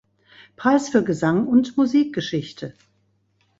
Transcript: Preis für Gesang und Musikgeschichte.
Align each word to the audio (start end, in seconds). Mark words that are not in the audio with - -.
Preis 0.55 0.89
für 0.89 1.03
Gesang 1.03 1.45
und 1.45 1.77
Musikgeschichte. 1.77 2.73